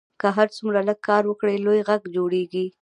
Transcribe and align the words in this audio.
که 0.21 0.27
هر 0.37 0.47
څوک 0.55 0.69
لږ 0.89 0.97
کار 1.07 1.23
وکړي، 1.27 1.55
لوی 1.65 1.79
غږ 1.87 2.01
جوړېږي. 2.15 2.65